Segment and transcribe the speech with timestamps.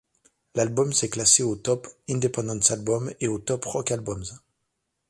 [0.55, 4.25] L'album s'est classé au Top Independent Albums et au Top Rock Albums.